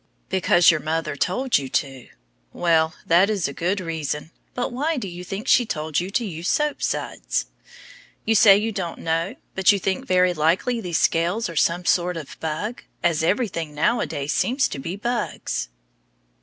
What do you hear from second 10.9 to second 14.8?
scales are some sort of bug, as everything nowadays seems to